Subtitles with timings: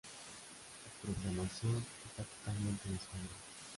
[1.03, 1.75] Su programación
[2.07, 3.29] está totalmente en español.